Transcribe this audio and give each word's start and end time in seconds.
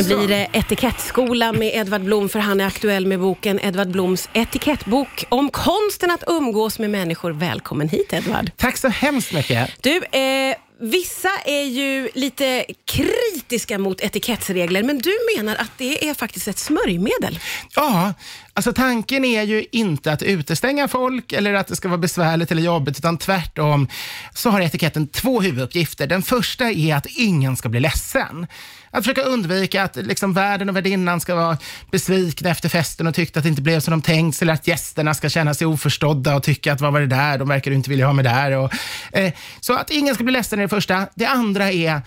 Nu 0.00 0.16
blir 0.16 0.28
det 0.28 0.48
etikettskola 0.52 1.52
med 1.52 1.74
Edvard 1.74 2.02
Blom 2.02 2.28
för 2.28 2.38
han 2.38 2.60
är 2.60 2.66
aktuell 2.66 3.06
med 3.06 3.20
boken 3.20 3.60
Edvard 3.60 3.88
Bloms 3.88 4.28
etikettbok 4.32 5.24
om 5.28 5.50
konsten 5.50 6.10
att 6.10 6.24
umgås 6.26 6.78
med 6.78 6.90
människor. 6.90 7.30
Välkommen 7.30 7.88
hit 7.88 8.12
Edvard. 8.12 8.50
Tack 8.56 8.76
så 8.76 8.88
hemskt 8.88 9.32
mycket. 9.32 9.70
Du, 9.82 9.96
eh, 9.96 10.56
vissa 10.80 11.30
är 11.44 11.62
ju 11.62 12.08
lite 12.14 12.64
kritiska 12.84 13.78
mot 13.78 14.00
etikettsregler, 14.00 14.82
men 14.82 14.98
du 14.98 15.12
menar 15.36 15.56
att 15.56 15.70
det 15.78 16.08
är 16.08 16.14
faktiskt 16.14 16.48
ett 16.48 16.58
smörjmedel? 16.58 17.38
Ja, 17.74 18.14
alltså 18.56 18.72
tanken 18.72 19.24
är 19.24 19.42
ju 19.42 19.66
inte 19.72 20.12
att 20.12 20.22
utestänga 20.22 20.88
folk 20.88 21.32
eller 21.32 21.54
att 21.54 21.66
det 21.66 21.76
ska 21.76 21.88
vara 21.88 21.98
besvärligt 21.98 22.50
eller 22.50 22.62
jobbigt, 22.62 22.98
utan 22.98 23.18
tvärtom 23.18 23.88
så 24.34 24.50
har 24.50 24.60
etiketten 24.60 25.08
två 25.08 25.40
huvuduppgifter. 25.40 26.06
Den 26.06 26.22
första 26.22 26.70
är 26.70 26.94
att 26.94 27.06
ingen 27.06 27.56
ska 27.56 27.68
bli 27.68 27.80
ledsen. 27.80 28.46
Att 28.90 29.04
försöka 29.04 29.22
undvika 29.22 29.82
att 29.82 29.96
liksom 29.96 30.32
värden 30.32 30.68
och 30.68 30.76
värdinnan 30.76 31.20
ska 31.20 31.34
vara 31.34 31.58
besvikna 31.90 32.50
efter 32.50 32.68
festen 32.68 33.06
och 33.06 33.14
tyckte 33.14 33.38
att 33.38 33.42
det 33.42 33.48
inte 33.48 33.62
blev 33.62 33.80
som 33.80 33.90
de 33.90 34.02
tänkt 34.02 34.42
eller 34.42 34.52
att 34.52 34.68
gästerna 34.68 35.14
ska 35.14 35.28
känna 35.28 35.54
sig 35.54 35.66
oförstådda 35.66 36.36
och 36.36 36.42
tycka 36.42 36.72
att 36.72 36.80
vad 36.80 36.92
var 36.92 37.00
det 37.00 37.06
där, 37.06 37.38
de 37.38 37.48
verkar 37.48 37.70
inte 37.70 37.90
vilja 37.90 38.06
ha 38.06 38.12
mig 38.12 38.24
där. 38.24 38.52
Och, 38.52 38.72
eh, 39.12 39.32
så 39.60 39.74
att 39.74 39.90
ingen 39.90 40.14
ska 40.14 40.24
bli 40.24 40.32
ledsen 40.32 40.58
är 40.58 40.62
det 40.62 40.68
första. 40.68 41.06
Det 41.14 41.26
andra 41.26 41.72
är 41.72 42.02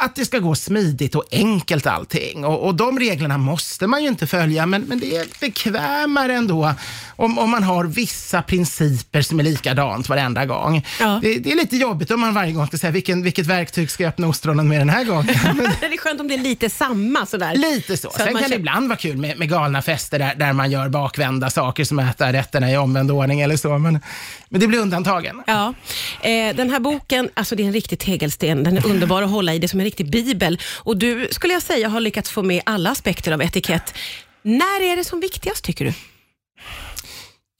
att 0.00 0.14
det 0.14 0.24
ska 0.24 0.38
gå 0.38 0.54
smidigt 0.54 1.14
och 1.14 1.24
enkelt 1.32 1.86
allting. 1.86 2.44
Och, 2.44 2.66
och 2.66 2.74
de 2.74 2.98
reglerna 2.98 3.38
måste 3.38 3.86
man 3.86 4.02
ju 4.02 4.08
inte 4.08 4.26
följa, 4.26 4.66
men, 4.66 4.82
men 4.82 5.00
det 5.00 5.16
är 5.16 5.26
bekvämare 5.40 6.34
ändå 6.34 6.74
om, 7.16 7.38
om 7.38 7.50
man 7.50 7.62
har 7.62 7.84
vissa 7.84 8.42
principer 8.42 9.22
som 9.22 9.40
är 9.40 9.44
likadant 9.44 10.08
varenda 10.08 10.46
gång. 10.46 10.86
Ja. 11.00 11.18
Det, 11.22 11.38
det 11.38 11.52
är 11.52 11.56
lite 11.56 11.76
jobbigt 11.76 12.10
om 12.10 12.20
man 12.20 12.34
varje 12.34 12.52
gång 12.52 12.66
ska 12.66 12.78
säga 12.78 12.90
vilken, 12.90 13.22
vilket 13.22 13.46
verktyg 13.46 13.90
ska 13.90 14.02
jag 14.02 14.08
öppna 14.08 14.28
ostronen 14.28 14.68
med 14.68 14.80
den 14.80 14.88
här 14.88 15.04
gången. 15.04 15.26
det 15.80 15.86
är 15.86 15.98
skönt 15.98 16.20
om 16.20 16.28
det 16.28 16.34
är 16.34 16.38
lite 16.38 16.70
samma 16.70 17.26
sådär. 17.26 17.54
Lite 17.54 17.96
så. 17.96 18.08
att 18.08 18.14
Sen 18.14 18.38
kan 18.38 18.50
det 18.50 18.56
ibland 18.56 18.88
vara 18.88 18.98
kul 18.98 19.16
med, 19.16 19.38
med 19.38 19.48
galna 19.48 19.82
fester 19.82 20.18
där, 20.18 20.34
där 20.34 20.52
man 20.52 20.70
gör 20.70 20.88
bakvända 20.88 21.50
saker 21.50 21.84
som 21.84 21.98
att 21.98 22.10
äta 22.10 22.32
rätterna 22.32 22.72
i 22.72 22.76
omvänd 22.76 23.10
ordning 23.10 23.40
eller 23.40 23.56
så. 23.56 23.78
Men, 23.78 24.00
men 24.48 24.60
det 24.60 24.66
blir 24.66 24.78
undantagen. 24.78 25.42
Ja. 25.46 25.74
Eh, 26.20 26.56
den 26.56 26.70
här 26.70 26.80
boken, 26.80 27.30
alltså 27.34 27.56
det 27.56 27.62
är 27.62 27.66
en 27.66 27.72
riktig 27.72 27.98
tegelsten. 27.98 28.62
Den 28.62 28.76
är 28.76 28.86
underbar 28.86 29.22
att 29.22 29.30
hålla 29.30 29.54
i. 29.54 29.58
Det 29.58 29.68
som 29.68 29.80
en 29.80 29.87
riktig 29.88 30.10
bibel. 30.10 30.58
Och 30.76 30.96
du, 30.96 31.28
skulle 31.30 31.52
jag 31.52 31.62
säga, 31.62 31.88
har 31.88 32.00
lyckats 32.00 32.30
få 32.30 32.42
med 32.42 32.62
alla 32.66 32.90
aspekter 32.90 33.32
av 33.32 33.42
etikett. 33.42 33.94
När 34.42 34.80
är 34.92 34.96
det 34.96 35.04
som 35.04 35.20
viktigast, 35.20 35.64
tycker 35.64 35.84
du? 35.84 35.92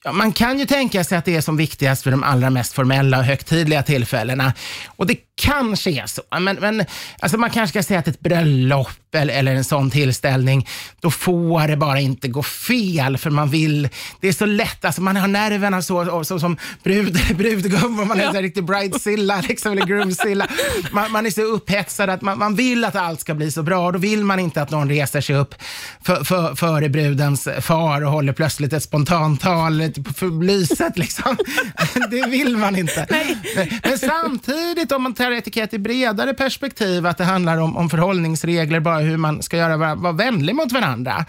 Ja, 0.09 0.13
man 0.13 0.33
kan 0.33 0.59
ju 0.59 0.65
tänka 0.65 1.03
sig 1.03 1.17
att 1.17 1.25
det 1.25 1.35
är 1.35 1.41
som 1.41 1.57
viktigast 1.57 2.03
för 2.03 2.11
de 2.11 2.23
allra 2.23 2.49
mest 2.49 2.73
formella 2.73 3.17
och 3.17 3.23
högtidliga 3.23 3.83
tillfällena. 3.83 4.53
Och 4.87 5.07
det 5.07 5.15
kanske 5.41 5.91
är 5.91 6.05
så. 6.05 6.21
Men, 6.39 6.55
men 6.55 6.85
alltså 7.19 7.37
man 7.37 7.49
kanske 7.49 7.71
ska 7.79 7.87
säga 7.87 7.99
att 7.99 8.07
ett 8.07 8.19
bröllop 8.19 8.89
eller, 9.15 9.33
eller 9.33 9.55
en 9.55 9.63
sån 9.63 9.91
tillställning, 9.91 10.67
då 10.99 11.11
får 11.11 11.67
det 11.67 11.77
bara 11.77 11.99
inte 11.99 12.27
gå 12.27 12.43
fel 12.43 13.17
för 13.17 13.29
man 13.29 13.49
vill, 13.49 13.89
det 14.19 14.27
är 14.27 14.33
så 14.33 14.45
lätt, 14.45 14.85
alltså 14.85 15.01
man 15.01 15.15
har 15.15 15.27
nerverna 15.27 15.81
så, 15.81 16.11
och 16.11 16.27
så 16.27 16.39
som 16.39 16.57
brud, 16.83 17.19
brudgum 17.37 17.99
och 17.99 18.07
man 18.07 18.19
är 18.19 18.23
Ja. 18.23 18.33
så 18.33 18.41
riktigt 18.41 18.63
bridezilla 18.63 19.41
liksom, 19.49 19.71
eller 19.71 19.85
groomzilla. 19.85 20.47
Man, 20.91 21.11
man 21.11 21.25
är 21.25 21.29
så 21.31 21.41
upphetsad 21.41 22.09
att 22.09 22.21
man, 22.21 22.39
man 22.39 22.55
vill 22.55 22.85
att 22.85 22.95
allt 22.95 23.21
ska 23.21 23.33
bli 23.33 23.51
så 23.51 23.63
bra 23.63 23.85
och 23.85 23.93
då 23.93 23.99
vill 23.99 24.23
man 24.23 24.39
inte 24.39 24.61
att 24.61 24.71
någon 24.71 24.89
reser 24.89 25.21
sig 25.21 25.35
upp 25.35 25.55
för, 26.01 26.23
för, 26.23 26.55
före 26.55 26.89
brudens 26.89 27.47
far 27.61 28.05
och 28.05 28.11
håller 28.11 28.33
plötsligt 28.33 28.73
ett 28.73 28.83
spontantal 28.83 29.91
för 30.15 30.43
lyset. 30.43 30.97
Liksom. 30.97 31.37
Det 32.11 32.27
vill 32.27 32.57
man 32.57 32.75
inte. 32.75 33.07
Men 33.83 33.97
samtidigt, 33.97 34.91
om 34.91 35.03
man 35.03 35.13
tar 35.13 35.31
etikett 35.31 35.73
i 35.73 35.79
bredare 35.79 36.33
perspektiv, 36.33 37.05
att 37.05 37.17
det 37.17 37.23
handlar 37.23 37.57
om, 37.57 37.77
om 37.77 37.89
förhållningsregler, 37.89 38.79
bara 38.79 38.99
hur 38.99 39.17
man 39.17 39.43
ska 39.43 39.57
göra, 39.57 39.77
vara, 39.77 39.95
vara 39.95 40.13
vänlig 40.13 40.55
mot 40.55 40.71
varandra. 40.71 41.25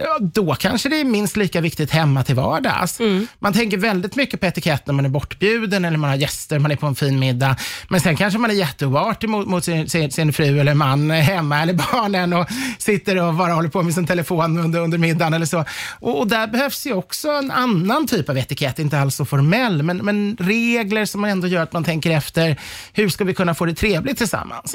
Ja, 0.00 0.18
då 0.20 0.54
kanske 0.54 0.88
det 0.88 1.00
är 1.00 1.04
minst 1.04 1.36
lika 1.36 1.60
viktigt 1.60 1.90
hemma 1.90 2.24
till 2.24 2.34
vardags. 2.34 3.00
Man 3.38 3.52
tänker 3.52 3.76
väldigt 3.76 4.16
mycket 4.16 4.40
på 4.40 4.46
etikett 4.46 4.86
när 4.86 4.94
man 4.94 5.04
är 5.04 5.08
bortbjuden 5.08 5.84
eller 5.84 5.98
man 5.98 6.10
har 6.10 6.16
gäster, 6.16 6.58
man 6.58 6.70
är 6.70 6.76
på 6.76 6.86
en 6.86 6.94
fin 6.94 7.18
middag. 7.18 7.56
Men 7.88 8.00
sen 8.00 8.16
kanske 8.16 8.38
man 8.38 8.50
är 8.50 8.54
jätteoartig 8.54 9.28
mot, 9.28 9.46
mot 9.46 9.64
sin, 9.64 9.88
sin, 9.88 10.10
sin 10.10 10.32
fru 10.32 10.60
eller 10.60 10.74
man 10.74 11.10
hemma 11.30 11.62
eller 11.62 11.72
barnen 11.72 12.32
och 12.32 12.46
sitter 12.78 13.22
och 13.22 13.34
bara 13.34 13.52
håller 13.52 13.68
på 13.68 13.82
med 13.82 13.94
sin 13.94 14.06
telefon 14.06 14.58
under, 14.58 14.80
under 14.80 14.98
middagen 14.98 15.34
eller 15.34 15.46
så. 15.46 15.64
Och, 16.00 16.18
och 16.18 16.26
där 16.26 16.46
behövs 16.46 16.86
ju 16.86 16.92
också 16.92 17.28
en 17.30 17.50
annan 17.50 18.06
typ 18.06 18.28
av 18.28 18.38
etikett, 18.38 18.78
inte 18.78 18.98
alls 18.98 19.16
så 19.16 19.24
formell, 19.24 19.82
men, 19.82 19.96
men 19.96 20.36
regler 20.40 21.04
som 21.04 21.24
ändå 21.24 21.46
gör 21.46 21.62
att 21.62 21.72
man 21.72 21.84
tänker 21.84 22.10
efter, 22.10 22.56
hur 22.92 23.08
ska 23.08 23.24
vi 23.24 23.34
kunna 23.34 23.54
få 23.54 23.64
det 23.64 23.74
trevligt 23.74 24.18
tillsammans? 24.18 24.74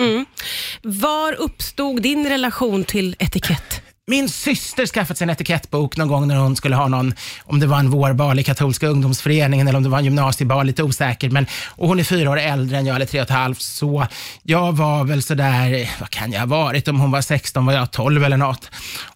Var 0.81 1.33
uppstod 1.33 2.01
din 2.01 2.29
relation 2.29 2.83
till 2.83 3.16
etikett? 3.19 3.81
Min 4.08 4.30
syster 4.30 4.86
skaffat 4.86 5.18
sig 5.18 5.25
en 5.25 5.30
etikettbok 5.30 5.97
någon 5.97 6.08
gång 6.08 6.28
när 6.28 6.36
hon 6.36 6.56
skulle 6.56 6.75
ha 6.75 6.88
någon, 6.88 7.14
om 7.44 7.59
det 7.59 7.68
var 7.68 7.80
en 7.80 7.90
vårbal 7.90 8.40
i 8.40 8.44
katolska 8.44 8.88
ungdomsföreningen 8.88 9.68
eller 9.68 9.78
om 9.78 9.84
det 9.84 9.90
var 9.90 9.97
en 9.97 10.03
gymnasiebal, 10.03 10.66
lite 10.66 10.84
osäker. 10.84 11.30
Men, 11.30 11.46
och 11.69 11.88
hon 11.88 12.00
är 12.00 12.03
fyra 12.03 12.30
år 12.30 12.40
äldre 12.40 12.78
än 12.78 12.86
jag, 12.86 12.96
eller 12.96 13.06
tre 13.06 13.19
och 13.19 13.24
ett 13.24 13.30
halvt, 13.30 13.62
så 13.62 14.08
jag 14.44 14.72
var 14.72 15.03
väl 15.03 15.24
sådär, 15.24 15.90
vad 16.00 16.09
kan 16.09 16.31
jag 16.31 16.40
ha 16.40 16.46
varit? 16.46 16.88
Om 16.88 17.00
hon 17.00 17.12
var 17.12 17.22
16 17.22 17.66
var 17.66 17.74
jag 17.74 17.92
12 17.92 18.24
eller 18.24 18.38
något. 18.38 18.72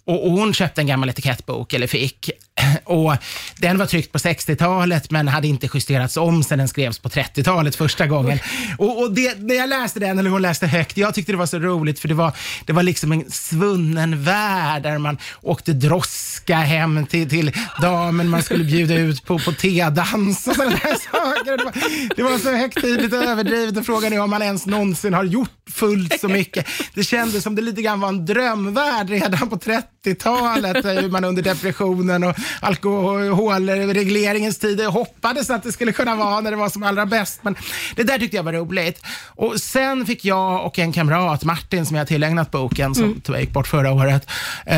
Och, 0.08 0.32
hon 0.32 0.54
köpte 0.54 0.82
en 0.82 0.88
gammal 0.88 1.10
etikettbok, 1.10 1.74
eller 1.74 1.88
fick, 1.88 2.30
och 2.84 3.16
den 3.58 3.78
var 3.78 3.86
tryckt 3.86 4.12
på 4.12 4.18
60-talet 4.18 5.12
men 5.12 5.28
hade 5.28 5.48
inte 5.48 5.70
justerats 5.74 6.18
om 6.18 6.44
sedan 6.44 6.58
den 6.58 6.68
skrevs 6.68 7.00
på 7.00 7.10
30-talet 7.10 7.76
första 7.76 8.08
gången. 8.08 8.40
Och, 8.78 9.02
och 9.02 9.12
det, 9.12 9.40
när 9.40 9.56
jag 9.56 9.70
läste 9.70 10.00
den, 10.00 10.20
eller 10.20 10.30
hon 10.30 10.42
läste 10.42 10.68
högt, 10.68 10.98
jag 10.98 11.14
tyckte 11.16 11.32
det 11.32 11.38
var 11.38 11.46
så 11.46 11.60
roligt 11.60 12.00
för 12.00 12.08
det 12.08 12.14
var, 12.14 12.32
det 12.66 12.74
var 12.74 12.84
liksom 12.84 13.12
en 13.12 13.32
svunnen 13.32 14.24
värld 14.24 14.84
där 14.84 14.98
man 14.98 15.18
åkte 15.42 15.74
droska 15.74 16.56
hem 16.56 17.06
till, 17.06 17.30
till 17.30 17.52
damen 17.82 18.30
man 18.30 18.44
skulle 18.44 18.64
bjuda 18.64 18.96
ut 18.96 19.26
på, 19.26 19.40
på 19.40 19.52
tedans 19.52 20.48
och 20.48 20.56
sådana 20.56 20.72
där 20.72 20.96
saker. 21.12 21.58
Det 21.58 21.64
var, 21.64 21.74
det 22.16 22.24
var 22.24 22.38
så 22.38 22.52
högtidligt 22.52 23.14
och 23.14 23.24
överdrivet 23.24 23.78
och 23.78 23.86
frågan 23.86 24.14
är 24.14 24.20
om 24.20 24.30
man 24.30 24.42
ens 24.42 24.66
någonsin 24.66 25.14
har 25.14 25.24
gjort 25.24 25.52
fullt 25.72 26.20
så 26.20 26.28
mycket. 26.28 26.68
Det 26.94 27.04
kändes 27.04 27.44
som 27.44 27.56
det 27.56 27.62
lite 27.62 27.82
grann 27.82 28.00
var 28.00 28.10
en 28.10 28.26
drömvärld 28.26 29.10
redan 29.10 29.50
på 29.50 29.56
30-talet. 29.56 29.97
90-talet, 30.08 30.86
eh, 30.86 31.10
man 31.10 31.24
under 31.24 31.44
depressionen 31.44 32.24
och 32.24 32.36
alkoholregleringens 32.62 34.58
tid 34.58 34.80
eh, 34.80 34.92
hoppades 34.92 35.50
att 35.50 35.64
det 35.64 35.72
skulle 35.72 35.92
kunna 35.92 36.16
vara 36.16 36.42
när 36.42 36.52
det 36.52 36.58
var 36.58 36.70
som 36.70 36.84
allra 36.84 37.06
bäst. 37.06 37.40
Men 37.44 37.56
det 37.96 38.04
där 38.04 38.20
tyckte 38.20 38.38
jag 38.38 38.44
var 38.44 38.54
roligt. 38.54 39.02
Och 39.26 39.60
sen 39.62 40.06
fick 40.06 40.26
jag 40.26 40.66
och 40.66 40.80
en 40.80 40.94
kamrat, 40.94 41.44
Martin, 41.44 41.86
som 41.86 41.96
jag 41.96 42.08
tillägnat 42.08 42.52
boken, 42.52 42.96
som 42.96 43.04
mm. 43.04 43.22
tyvärr 43.22 43.40
gick 43.40 43.54
bort 43.54 43.68
förra 43.68 43.92
året. 43.92 44.30
Eh, 44.66 44.78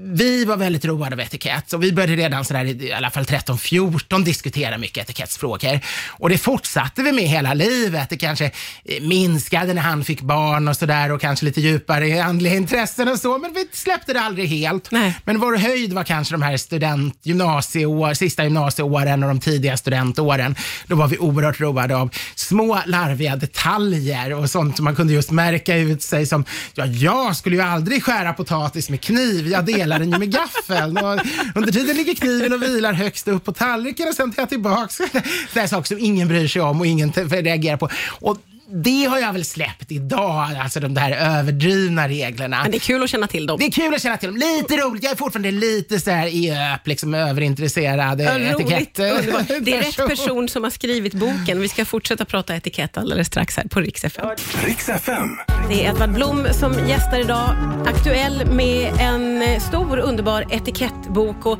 vi 0.00 0.44
var 0.44 0.56
väldigt 0.56 0.84
roade 0.84 1.14
av 1.14 1.20
etikett 1.20 1.72
och 1.72 1.82
vi 1.82 1.92
började 1.92 2.16
redan 2.16 2.44
sådär 2.44 2.64
i 2.64 2.92
alla 2.92 3.10
fall 3.10 3.24
13-14 3.24 4.24
diskutera 4.24 4.78
mycket 4.78 5.04
etikettsfrågor. 5.04 5.80
Och 6.08 6.28
det 6.28 6.38
fortsatte 6.38 7.02
vi 7.02 7.12
med 7.12 7.24
hela 7.24 7.54
livet. 7.54 8.10
Det 8.10 8.16
kanske 8.16 8.44
eh, 8.84 9.02
minskade 9.02 9.74
när 9.74 9.82
han 9.82 10.04
fick 10.04 10.20
barn 10.20 10.68
och 10.68 10.76
sådär 10.76 11.12
och 11.12 11.20
kanske 11.20 11.44
lite 11.44 11.60
djupare 11.60 12.24
andliga 12.24 12.54
intressen 12.54 13.08
och 13.08 13.18
så, 13.18 13.38
men 13.38 13.52
vi 13.52 13.68
släppte 13.72 14.12
det 14.12 14.20
aldrig 14.28 14.48
helt. 14.48 14.90
Nej. 14.90 15.14
Men 15.24 15.40
vår 15.40 15.56
höjd 15.56 15.92
var 15.92 16.04
kanske 16.04 16.34
de 16.34 16.42
här 16.42 16.56
student, 16.56 17.18
gymnasieår, 17.22 18.14
sista 18.14 18.44
gymnasieåren 18.44 19.22
och 19.22 19.28
de 19.28 19.40
tidiga 19.40 19.76
studentåren. 19.76 20.54
Då 20.86 20.96
var 20.96 21.08
vi 21.08 21.18
oerhört 21.18 21.60
roade 21.60 21.96
av 21.96 22.10
små 22.34 22.78
larviga 22.86 23.36
detaljer 23.36 24.34
och 24.34 24.50
sånt 24.50 24.76
som 24.76 24.84
man 24.84 24.96
kunde 24.96 25.12
just 25.12 25.30
märka 25.30 25.76
ut 25.76 26.02
sig 26.02 26.26
som, 26.26 26.44
ja, 26.74 26.86
jag 26.86 27.36
skulle 27.36 27.56
ju 27.56 27.62
aldrig 27.62 28.04
skära 28.04 28.32
potatis 28.32 28.90
med 28.90 29.00
kniv, 29.00 29.48
jag 29.48 29.64
delar 29.64 29.98
den 29.98 30.12
ju 30.12 30.18
med 30.18 30.32
gaffeln. 30.32 30.98
Och 30.98 31.20
under 31.54 31.72
tiden 31.72 31.96
ligger 31.96 32.14
kniven 32.14 32.52
och 32.52 32.62
vilar 32.62 32.92
högst 32.92 33.28
upp 33.28 33.44
på 33.44 33.52
tallriken 33.52 34.08
och 34.08 34.14
sen 34.14 34.32
tar 34.32 34.42
jag 34.42 34.48
tillbaks. 34.48 34.98
Det 35.54 35.60
är 35.60 35.66
saker 35.66 35.86
som 35.86 35.98
ingen 35.98 36.28
bryr 36.28 36.48
sig 36.48 36.62
om 36.62 36.80
och 36.80 36.86
ingen 36.86 37.12
reagerar 37.12 37.76
på. 37.76 37.88
Och 38.20 38.36
det 38.70 39.04
har 39.04 39.18
jag 39.18 39.32
väl 39.32 39.44
släppt 39.44 39.92
idag, 39.92 40.50
alltså 40.62 40.80
de 40.80 40.94
där 40.94 41.10
överdrivna 41.10 42.08
reglerna. 42.08 42.62
Men 42.62 42.70
det 42.70 42.76
är 42.76 42.80
kul 42.80 43.02
att 43.02 43.10
känna 43.10 43.26
till 43.26 43.46
dem. 43.46 43.58
Det 43.58 43.66
är 43.66 43.70
kul 43.70 43.94
att 43.94 44.02
känna 44.02 44.16
till 44.16 44.28
dem. 44.28 44.36
Lite 44.36 44.76
roligt. 44.76 45.02
Jag 45.02 45.12
är 45.12 45.16
fortfarande 45.16 45.50
lite 45.50 46.00
så 46.00 46.10
här 46.10 46.26
i 46.26 46.50
öp, 46.74 46.86
liksom 46.86 47.14
överintresserad 47.14 48.20
Ja, 48.20 48.38
eh, 48.38 48.54
roligt, 48.54 48.70
etikett. 48.70 48.98
underbart. 48.98 49.48
Det 49.60 49.76
är 49.76 49.82
rätt 49.82 49.96
person 49.96 50.48
som 50.48 50.64
har 50.64 50.70
skrivit 50.70 51.14
boken. 51.14 51.60
Vi 51.60 51.68
ska 51.68 51.84
fortsätta 51.84 52.24
prata 52.24 52.56
etikett 52.56 52.96
alldeles 52.98 53.26
strax 53.26 53.56
här 53.56 53.64
på 53.64 53.80
Rix 53.80 54.04
FM. 54.04 54.28
Riks 54.64 54.88
FM. 54.88 55.28
Det 55.68 55.84
är 55.84 55.90
Edvard 55.90 56.12
Blom 56.12 56.46
som 56.52 56.88
gästar 56.88 57.20
idag. 57.20 57.50
Aktuell 57.86 58.46
med 58.46 58.92
en 59.00 59.60
stor 59.60 59.98
underbar 59.98 60.44
etikettbok. 60.50 61.46
Och, 61.46 61.58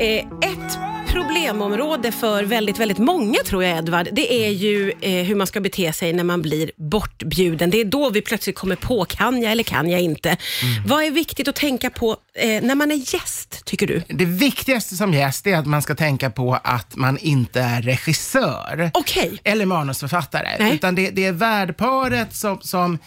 eh, 0.00 0.18
ett 0.18 0.78
problemområde 1.16 2.12
för 2.12 2.44
väldigt, 2.44 2.78
väldigt 2.78 2.98
många 2.98 3.38
tror 3.46 3.64
jag 3.64 3.78
Edvard, 3.78 4.08
det 4.12 4.46
är 4.46 4.50
ju 4.50 4.92
eh, 5.00 5.24
hur 5.24 5.34
man 5.34 5.46
ska 5.46 5.60
bete 5.60 5.92
sig 5.92 6.12
när 6.12 6.24
man 6.24 6.42
blir 6.42 6.70
bortbjuden. 6.76 7.70
Det 7.70 7.80
är 7.80 7.84
då 7.84 8.10
vi 8.10 8.22
plötsligt 8.22 8.56
kommer 8.56 8.76
på, 8.76 9.04
kan 9.04 9.42
jag 9.42 9.52
eller 9.52 9.62
kan 9.62 9.90
jag 9.90 10.00
inte? 10.00 10.36
Vad 10.86 11.04
är 11.04 11.10
viktigt 11.10 11.48
att 11.48 11.54
tänka 11.54 11.90
på 11.90 12.16
eh, 12.34 12.62
när 12.62 12.74
man 12.74 12.90
är 12.90 13.14
gäst, 13.14 13.64
tycker 13.64 13.86
du? 13.86 14.02
Det 14.08 14.24
viktigaste 14.24 14.96
som 14.96 15.14
gäst 15.14 15.46
är 15.46 15.56
att 15.56 15.66
man 15.66 15.82
ska 15.82 15.94
tänka 15.94 16.30
på 16.30 16.58
att 16.64 16.96
man 16.96 17.18
inte 17.18 17.60
är 17.60 17.82
regissör 17.82 18.90
Okej. 18.94 19.40
eller 19.44 19.66
manusförfattare. 19.66 20.56
Nej. 20.58 20.74
Utan 20.74 20.94
det, 20.94 21.10
det 21.10 21.24
är 21.24 21.32
värdparet 21.32 22.34
som, 22.34 22.60
som 22.60 22.98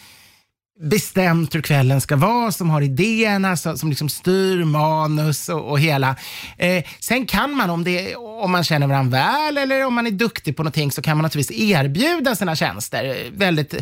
bestämt 0.80 1.54
hur 1.54 1.62
kvällen 1.62 2.00
ska 2.00 2.16
vara, 2.16 2.52
som 2.52 2.70
har 2.70 2.82
idéerna, 2.82 3.56
som, 3.56 3.78
som 3.78 3.88
liksom 3.88 4.08
styr 4.08 4.64
manus 4.64 5.48
och, 5.48 5.70
och 5.70 5.80
hela. 5.80 6.16
Eh, 6.58 6.84
sen 7.00 7.26
kan 7.26 7.54
man, 7.54 7.70
om, 7.70 7.84
det, 7.84 8.16
om 8.16 8.50
man 8.50 8.64
känner 8.64 8.86
varandra 8.86 9.18
väl 9.18 9.58
eller 9.58 9.84
om 9.84 9.94
man 9.94 10.06
är 10.06 10.10
duktig 10.10 10.56
på 10.56 10.62
någonting, 10.62 10.92
så 10.92 11.02
kan 11.02 11.16
man 11.16 11.22
naturligtvis 11.22 11.60
erbjuda 11.60 12.34
sina 12.34 12.56
tjänster. 12.56 13.30
Väldigt 13.32 13.74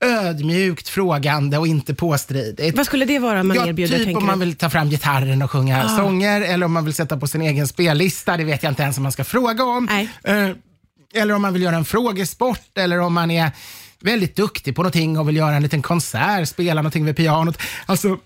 ödmjukt, 0.00 0.88
frågande 0.88 1.58
och 1.58 1.66
inte 1.66 1.94
påstridigt. 1.94 2.76
Vad 2.76 2.86
skulle 2.86 3.04
det 3.04 3.18
vara 3.18 3.42
man 3.42 3.56
ja, 3.56 3.66
erbjuder? 3.66 3.98
Typ 3.98 4.16
om 4.16 4.26
man 4.26 4.40
vill 4.40 4.56
ta 4.56 4.70
fram 4.70 4.90
gitarren 4.90 5.42
och 5.42 5.50
sjunga 5.50 5.84
ah. 5.84 5.96
sånger, 5.96 6.40
eller 6.40 6.66
om 6.66 6.72
man 6.72 6.84
vill 6.84 6.94
sätta 6.94 7.16
på 7.16 7.26
sin 7.26 7.42
egen 7.42 7.68
spellista. 7.68 8.36
Det 8.36 8.44
vet 8.44 8.62
jag 8.62 8.70
inte 8.70 8.82
ens 8.82 8.96
om 8.96 9.02
man 9.02 9.12
ska 9.12 9.24
fråga 9.24 9.64
om. 9.64 9.88
Eh, 10.24 10.50
eller 11.14 11.34
om 11.34 11.42
man 11.42 11.52
vill 11.52 11.62
göra 11.62 11.76
en 11.76 11.84
frågesport, 11.84 12.78
eller 12.78 13.00
om 13.00 13.14
man 13.14 13.30
är 13.30 13.50
väldigt 14.06 14.36
duktig 14.36 14.76
på 14.76 14.82
någonting 14.82 15.18
och 15.18 15.28
vill 15.28 15.36
göra 15.36 15.54
en 15.56 15.62
liten 15.62 15.82
konsert, 15.82 16.48
spela 16.48 16.82
någonting 16.82 17.04
vid 17.04 17.16
pianot. 17.16 17.58
Alltså, 17.86 18.18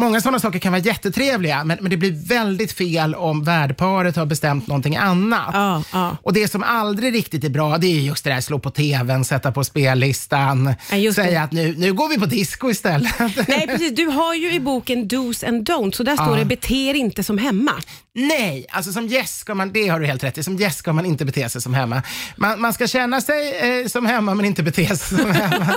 Många 0.00 0.20
sådana 0.20 0.38
saker 0.38 0.58
kan 0.58 0.72
vara 0.72 0.82
jättetrevliga, 0.82 1.64
men, 1.64 1.78
men 1.80 1.90
det 1.90 1.96
blir 1.96 2.28
väldigt 2.28 2.72
fel 2.72 3.14
om 3.14 3.44
värdparet 3.44 4.16
har 4.16 4.26
bestämt 4.26 4.66
någonting 4.66 4.96
annat. 4.96 5.50
Ja, 5.52 5.82
ja. 5.92 6.16
Och 6.22 6.32
Det 6.32 6.48
som 6.48 6.62
aldrig 6.62 7.14
riktigt 7.14 7.44
är 7.44 7.48
bra, 7.48 7.78
det 7.78 7.86
är 7.86 8.00
just 8.00 8.24
det 8.24 8.30
där 8.30 8.40
slå 8.40 8.58
på 8.58 8.70
tvn, 8.70 9.24
sätta 9.24 9.52
på 9.52 9.64
spellistan, 9.64 10.74
Ja, 10.92 11.12
säga 11.12 11.30
det. 11.30 11.40
att 11.42 11.52
nu, 11.52 11.74
nu 11.78 11.92
går 11.92 12.08
vi 12.08 12.18
på 12.18 12.26
disco 12.26 12.70
istället. 12.70 13.18
Nej, 13.48 13.66
precis. 13.66 13.94
Du 13.96 14.06
har 14.06 14.34
ju 14.34 14.52
i 14.52 14.60
boken 14.60 15.08
Do's 15.08 15.48
and 15.48 15.68
Don'ts, 15.70 15.92
så 15.96 16.02
där 16.02 16.16
står 16.16 16.36
det 16.36 16.44
bete 16.44 16.74
er 16.74 16.94
inte 16.94 17.22
som 17.22 17.38
hemma. 17.38 17.72
Nej, 18.14 18.66
alltså 18.70 18.92
som 18.92 19.06
gäst 19.06 19.38
ska 19.38 19.54
man, 19.54 19.72
det 19.72 19.88
har 19.88 20.00
du 20.00 20.06
helt 20.06 20.24
rätt 20.24 20.38
i, 20.38 20.42
som 20.42 20.56
gäst 20.56 20.78
ska 20.78 20.92
man 20.92 21.06
inte 21.06 21.24
bete 21.24 21.48
sig 21.48 21.62
som 21.62 21.74
hemma. 21.74 22.02
Man, 22.36 22.60
man 22.60 22.72
ska 22.72 22.86
känna 22.86 23.20
sig 23.20 23.56
eh, 23.80 23.86
som 23.86 24.06
hemma 24.06 24.34
men 24.34 24.44
inte 24.44 24.62
bete 24.62 24.96
sig 24.96 25.18
som 25.18 25.30
hemma. 25.30 25.74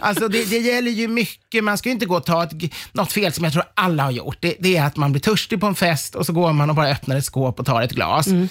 alltså 0.00 0.28
det, 0.28 0.50
det 0.50 0.58
gäller 0.58 0.90
ju 0.90 1.08
mycket, 1.08 1.64
man 1.64 1.78
ska 1.78 1.88
ju 1.88 1.92
inte 1.92 2.06
gå 2.06 2.16
och 2.16 2.26
ta 2.26 2.42
ett, 2.42 2.52
något 2.92 3.12
fel 3.12 3.32
som 3.32 3.44
jag 3.44 3.52
tror 3.52 3.64
alla 3.74 4.02
har 4.02 4.10
gjort. 4.10 4.36
Det, 4.40 4.54
det, 4.58 4.76
är 4.76 4.84
att 4.84 4.96
man 4.96 5.12
blir 5.12 5.22
törstig 5.22 5.60
på 5.60 5.66
en 5.66 5.74
fest 5.74 6.14
och 6.14 6.26
så 6.26 6.32
går 6.32 6.52
man 6.52 6.70
och 6.70 6.76
bara 6.76 6.88
öppnar 6.88 7.16
ett 7.16 7.24
skåp 7.24 7.60
och 7.60 7.66
tar 7.66 7.82
ett 7.82 7.92
glas. 7.92 8.26
Mm. 8.26 8.48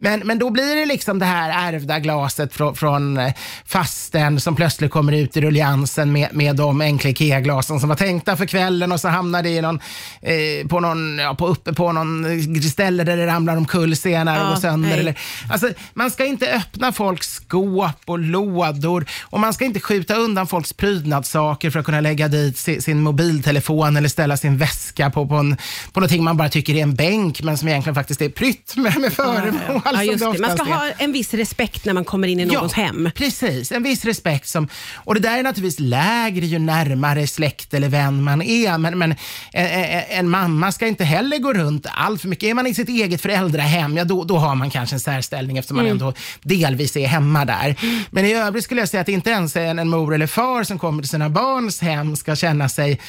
Men, 0.00 0.20
men 0.20 0.38
då 0.38 0.50
blir 0.50 0.76
det 0.76 0.86
liksom 0.86 1.18
det 1.18 1.26
här 1.26 1.72
ärvda 1.72 1.98
glaset 1.98 2.52
från, 2.52 2.74
från 2.74 3.18
eh, 3.18 3.32
fasten 3.64 4.40
som 4.40 4.56
plötsligt 4.56 4.90
kommer 4.90 5.12
ut 5.12 5.36
i 5.36 5.40
rulliansen 5.40 6.12
med, 6.12 6.28
med 6.32 6.56
de 6.56 6.80
enkla 6.80 7.10
IKEA-glasen 7.10 7.80
som 7.80 7.88
var 7.88 7.96
tänkta 7.96 8.36
för 8.36 8.46
kvällen 8.46 8.92
och 8.92 9.00
så 9.00 9.08
hamnar 9.08 9.42
det 9.42 9.48
i 9.48 9.60
någon, 9.60 9.80
eh, 10.20 10.68
på, 10.68 10.80
någon, 10.80 11.18
ja, 11.18 11.34
på, 11.34 11.46
uppe 11.46 11.72
på 11.72 11.92
någon 11.92 12.24
ställe 12.70 13.04
där 13.04 13.16
det 13.16 13.26
ramlar 13.26 13.56
omkull 13.56 13.96
senare 13.96 14.42
och 14.42 14.48
går 14.48 14.56
sönder. 14.56 14.98
Eller, 14.98 15.18
alltså, 15.50 15.70
man 15.94 16.10
ska 16.10 16.24
inte 16.24 16.52
öppna 16.52 16.92
folks 16.92 17.28
skåp 17.34 18.02
och 18.04 18.18
lådor 18.18 19.06
och 19.22 19.40
man 19.40 19.54
ska 19.54 19.64
inte 19.64 19.80
skjuta 19.80 20.14
undan 20.14 20.46
folks 20.46 20.72
prydnadssaker 20.72 21.70
för 21.70 21.78
att 21.78 21.86
kunna 21.86 22.00
lägga 22.00 22.28
dit 22.28 22.58
sin, 22.58 22.82
sin 22.82 23.00
mobiltelefon 23.00 23.96
eller 23.96 24.08
ställa 24.08 24.36
sin 24.36 24.58
väska 24.58 25.10
på, 25.10 25.26
på, 25.26 25.34
en, 25.34 25.56
på 25.92 26.00
någonting 26.00 26.24
man 26.24 26.36
bara 26.36 26.48
tycker 26.48 26.74
är 26.74 26.82
en 26.82 26.94
bänk 26.94 27.42
men 27.42 27.58
som 27.58 27.68
egentligen 27.68 27.94
faktiskt 27.94 28.22
är 28.22 28.28
prytt 28.28 28.76
med, 28.76 28.98
med 28.98 29.12
föremål. 29.12 29.80
Ja, 29.84 30.32
det. 30.32 30.40
Man 30.40 30.56
ska 30.56 30.62
ha 30.64 30.90
en 30.98 31.12
viss 31.12 31.34
respekt 31.34 31.84
när 31.84 31.92
man 31.92 32.04
kommer 32.04 32.28
in 32.28 32.40
i 32.40 32.44
någons 32.44 32.72
ja, 32.76 32.82
hem. 32.82 33.10
Precis, 33.14 33.72
en 33.72 33.82
viss 33.82 34.04
respekt. 34.04 34.48
Som, 34.48 34.68
och 34.94 35.14
Det 35.14 35.20
där 35.20 35.38
är 35.38 35.42
naturligtvis 35.42 35.80
lägre 35.80 36.46
ju 36.46 36.58
närmare 36.58 37.26
släkt 37.26 37.74
eller 37.74 37.88
vän 37.88 38.22
man 38.22 38.42
är. 38.42 38.78
Men, 38.78 38.98
men 38.98 39.14
en, 39.52 40.02
en 40.08 40.28
mamma 40.28 40.72
ska 40.72 40.86
inte 40.86 41.04
heller 41.04 41.38
gå 41.38 41.52
runt 41.52 41.86
allt 41.90 42.20
för 42.20 42.28
mycket. 42.28 42.56
Man 42.58 42.66
i 42.66 42.74
sitt 42.74 42.88
eget 42.88 43.20
föräldrahem, 43.20 43.96
ja, 43.96 44.04
då, 44.04 44.24
då 44.24 44.38
har 44.38 44.54
man 44.54 44.70
kanske 44.70 44.96
en 44.96 45.00
särställning 45.00 45.58
eftersom 45.58 45.78
mm. 45.78 45.86
man 45.86 45.92
ändå 45.92 46.12
delvis 46.42 46.96
är 46.96 47.06
hemma 47.06 47.44
där. 47.44 47.76
Men 48.10 48.24
i 48.24 48.34
övrigt 48.34 48.64
skulle 48.64 48.80
jag 48.80 48.88
säga 48.88 49.00
att 49.00 49.08
inte 49.08 49.30
ens 49.30 49.56
en, 49.56 49.78
en 49.78 49.88
mor 49.88 50.14
eller 50.14 50.26
far 50.26 50.64
som 50.64 50.78
kommer 50.78 51.02
till 51.02 51.08
sina 51.08 51.28
barns 51.28 51.80
hem 51.80 52.16
ska 52.16 52.36
känna 52.36 52.68
sig 52.68 53.00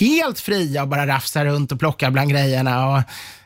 helt 0.00 0.40
fria 0.40 0.82
och 0.82 0.88
bara 0.88 1.06
rafsa 1.06 1.44
runt 1.44 1.72
och 1.72 1.78
plocka 1.78 2.10
bland 2.10 2.30
grejerna. 2.30 2.88
Och, 2.88 3.02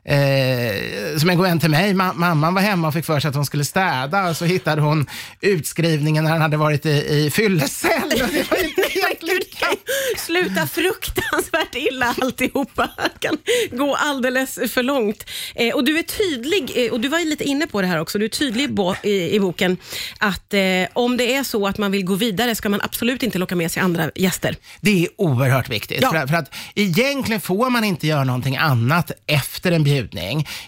Eh, 0.08 1.18
som 1.18 1.30
en 1.30 1.36
god 1.36 1.46
vän 1.46 1.60
till 1.60 1.70
mig, 1.70 1.94
ma 1.94 2.12
mamman 2.12 2.54
var 2.54 2.62
hemma 2.62 2.88
och 2.88 2.94
fick 2.94 3.04
för 3.04 3.20
sig 3.20 3.28
att 3.28 3.34
hon 3.34 3.46
skulle 3.46 3.64
städa 3.64 4.28
och 4.28 4.36
så 4.36 4.44
hittade 4.44 4.82
hon 4.82 5.06
utskrivningen 5.40 6.24
när 6.24 6.30
han 6.30 6.40
hade 6.40 6.56
varit 6.56 6.86
i, 6.86 6.90
i 6.90 7.30
fyllecell. 7.30 8.08
Det 8.08 8.50
var 8.50 8.64
inte 8.64 8.82
helt 9.02 9.22
lyckat. 9.22 9.78
Sluta 10.16 10.66
fruktansvärt 10.66 11.74
illa 11.74 12.14
alltihopa. 12.22 12.90
Det 12.96 13.28
kan 13.28 13.38
gå 13.78 13.94
alldeles 13.94 14.58
för 14.72 14.82
långt. 14.82 15.24
Eh, 15.54 15.74
och 15.74 15.84
Du 15.84 15.98
är 15.98 16.02
tydlig, 16.02 16.72
eh, 16.74 16.92
och 16.92 17.00
du 17.00 17.08
var 17.08 17.18
lite 17.18 17.44
inne 17.44 17.66
på 17.66 17.80
det 17.80 17.86
här 17.86 18.00
också, 18.00 18.18
du 18.18 18.24
är 18.24 18.28
tydlig 18.28 18.70
i, 19.02 19.08
i, 19.08 19.34
i 19.34 19.40
boken 19.40 19.76
att 20.18 20.54
eh, 20.54 20.60
om 20.92 21.16
det 21.16 21.34
är 21.34 21.42
så 21.42 21.66
att 21.66 21.78
man 21.78 21.90
vill 21.92 22.04
gå 22.04 22.14
vidare 22.14 22.54
ska 22.54 22.68
man 22.68 22.80
absolut 22.80 23.22
inte 23.22 23.38
locka 23.38 23.56
med 23.56 23.70
sig 23.70 23.82
andra 23.82 24.10
gäster. 24.14 24.56
Det 24.80 25.04
är 25.04 25.08
oerhört 25.16 25.68
viktigt. 25.68 25.98
Ja. 26.02 26.10
För, 26.10 26.26
för, 26.26 26.34
att 26.34 26.54
egentligen 26.74 27.40
får 27.40 27.70
man 27.70 27.84
inte 27.84 28.06
göra 28.06 28.24
någonting 28.24 28.56
annat 28.56 29.12
efter 29.26 29.72
en 29.72 29.84
bjudning. 29.84 29.97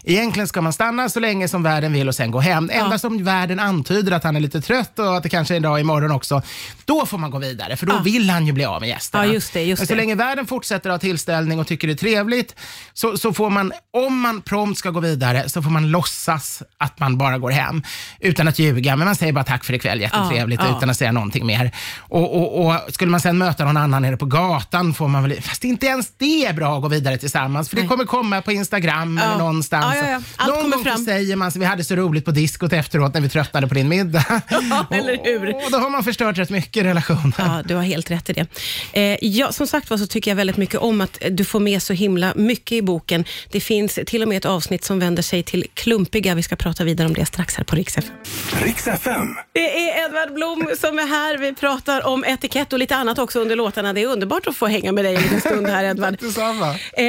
Egentligen 0.04 0.48
ska 0.48 0.60
man 0.60 0.72
stanna 0.72 1.08
så 1.08 1.20
länge 1.20 1.48
som 1.48 1.62
världen 1.62 1.92
vill 1.92 2.08
och 2.08 2.14
sen 2.14 2.30
gå 2.30 2.40
hem. 2.40 2.70
Ja. 2.72 2.84
Endast 2.84 3.04
om 3.04 3.24
världen 3.24 3.60
antyder 3.60 4.12
att 4.12 4.24
han 4.24 4.36
är 4.36 4.40
lite 4.40 4.60
trött 4.60 4.98
och 4.98 5.16
att 5.16 5.22
det 5.22 5.28
kanske 5.28 5.54
är 5.54 5.56
en 5.56 5.62
dag 5.62 5.80
imorgon 5.80 6.10
också, 6.10 6.42
då 6.84 7.06
får 7.06 7.18
man 7.18 7.30
gå 7.30 7.38
vidare. 7.38 7.76
För 7.76 7.86
då 7.86 7.92
ja. 7.94 8.02
vill 8.02 8.30
han 8.30 8.46
ju 8.46 8.52
bli 8.52 8.64
av 8.64 8.80
med 8.80 8.88
gästerna. 8.88 9.26
Ja, 9.26 9.32
just 9.32 9.52
det, 9.52 9.62
just 9.62 9.80
Men 9.80 9.86
så 9.86 9.92
det. 9.92 9.96
länge 9.96 10.14
världen 10.14 10.46
fortsätter 10.46 10.90
ha 10.90 10.98
tillställning 10.98 11.60
och 11.60 11.66
tycker 11.66 11.88
det 11.88 11.94
är 11.94 11.96
trevligt, 11.96 12.54
så, 12.92 13.16
så 13.16 13.32
får 13.32 13.50
man, 13.50 13.72
om 13.92 14.20
man 14.20 14.42
prompt 14.42 14.78
ska 14.78 14.90
gå 14.90 15.00
vidare, 15.00 15.48
så 15.48 15.62
får 15.62 15.70
man 15.70 15.90
låtsas 15.90 16.62
att 16.78 17.00
man 17.00 17.18
bara 17.18 17.38
går 17.38 17.50
hem. 17.50 17.82
Utan 18.20 18.48
att 18.48 18.58
ljuga, 18.58 18.96
men 18.96 19.04
man 19.06 19.16
säger 19.16 19.32
bara 19.32 19.44
tack 19.44 19.64
för 19.64 19.74
ikväll, 19.74 20.00
jättetrevligt, 20.00 20.60
ja, 20.62 20.76
utan 20.76 20.90
att 20.90 20.96
säga 20.96 21.12
någonting 21.12 21.46
mer. 21.46 21.70
Och, 21.98 22.36
och, 22.36 22.66
och, 22.66 22.74
Skulle 22.88 23.10
man 23.10 23.20
sen 23.20 23.38
möta 23.38 23.64
någon 23.64 23.76
annan 23.76 24.02
nere 24.02 24.16
på 24.16 24.26
gatan, 24.26 24.94
får 24.94 25.08
man 25.08 25.22
väl, 25.22 25.42
fast 25.42 25.64
inte 25.64 25.86
ens 25.86 26.12
det 26.18 26.46
är 26.46 26.52
bra 26.52 26.76
att 26.76 26.82
gå 26.82 26.88
vidare 26.88 27.18
tillsammans, 27.18 27.68
för 27.68 27.76
Nej. 27.76 27.84
det 27.84 27.88
kommer 27.88 28.04
komma 28.04 28.42
på 28.42 28.52
Instagram 28.52 29.19
eller 29.24 29.38
någonstans. 29.38 29.96
Ja, 30.00 30.06
ja, 30.06 30.10
ja. 30.10 30.20
Allt 30.36 30.48
Någon 30.54 30.62
kommer 30.62 30.76
gång 30.76 30.84
fram. 30.84 31.04
säger 31.04 31.36
man, 31.36 31.52
så 31.52 31.58
vi 31.58 31.64
hade 31.64 31.84
så 31.84 31.96
roligt 31.96 32.24
på 32.24 32.30
diskot 32.30 32.72
efteråt 32.72 33.14
när 33.14 33.20
vi 33.20 33.28
tröttnade 33.28 33.68
på 33.68 33.74
din 33.74 33.88
middag. 33.88 34.24
Ja, 34.70 34.86
eller 34.90 35.18
hur? 35.24 35.54
Och, 35.54 35.64
och 35.64 35.70
då 35.70 35.78
har 35.78 35.90
man 35.90 36.04
förstört 36.04 36.38
rätt 36.38 36.50
mycket 36.50 36.76
i 36.76 36.86
relationen. 36.86 37.32
Ja, 37.38 37.62
du 37.64 37.74
har 37.74 37.82
helt 37.82 38.10
rätt 38.10 38.30
i 38.30 38.32
det. 38.32 38.46
Eh, 38.92 39.18
ja, 39.22 39.52
som 39.52 39.66
sagt 39.66 39.90
var 39.90 39.96
så 39.98 40.06
tycker 40.06 40.30
jag 40.30 40.36
väldigt 40.36 40.56
mycket 40.56 40.80
om 40.80 41.00
att 41.00 41.18
du 41.30 41.44
får 41.44 41.60
med 41.60 41.82
så 41.82 41.92
himla 41.92 42.32
mycket 42.36 42.72
i 42.72 42.82
boken. 42.82 43.24
Det 43.50 43.60
finns 43.60 43.98
till 44.06 44.22
och 44.22 44.28
med 44.28 44.36
ett 44.36 44.44
avsnitt 44.44 44.84
som 44.84 44.98
vänder 44.98 45.22
sig 45.22 45.42
till 45.42 45.66
klumpiga. 45.74 46.34
Vi 46.34 46.42
ska 46.42 46.56
prata 46.56 46.84
vidare 46.84 47.08
om 47.08 47.14
det 47.14 47.26
strax 47.26 47.56
här 47.56 47.64
på 47.64 47.76
Rix 47.76 47.98
FM. 47.98 48.14
Rix 48.62 48.86
FM. 48.86 49.26
Det 49.52 49.88
är 49.90 50.04
Edvard 50.06 50.34
Blom 50.34 50.70
som 50.80 50.98
är 50.98 51.06
här. 51.06 51.38
Vi 51.38 51.54
pratar 51.54 52.06
om 52.06 52.24
etikett 52.24 52.72
och 52.72 52.78
lite 52.78 52.96
annat 52.96 53.18
också 53.18 53.40
under 53.40 53.56
låtarna. 53.56 53.92
Det 53.92 54.02
är 54.02 54.06
underbart 54.06 54.46
att 54.46 54.56
få 54.56 54.66
hänga 54.66 54.92
med 54.92 55.04
dig 55.04 55.16
en 55.16 55.22
liten 55.22 55.40
stund 55.40 55.66
här 55.68 55.84
Edvard. 55.84 56.18
Detsamma. 56.20 56.74
Eh, 56.92 57.06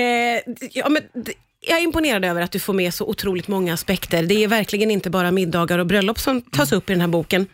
ja, 0.72 0.90
men, 0.90 1.02
jag 1.68 1.80
är 1.80 1.84
imponerad 1.84 2.26
över 2.26 2.42
att 2.42 2.52
du 2.52 2.60
får 2.60 2.74
med 2.74 2.94
så 2.94 3.06
otroligt 3.06 3.48
många 3.48 3.74
aspekter. 3.74 4.24
Det 4.24 4.44
är 4.44 4.48
verkligen 4.48 4.92
inte 4.92 5.10
bara 5.10 5.32
middagar 5.32 5.80
och 5.80 5.86
bröllop 5.86 6.20
som 6.20 6.42
tas 6.42 6.72
upp 6.72 6.90
i 6.90 6.94
den 6.94 7.02
här 7.02 7.08
boken. 7.08 7.48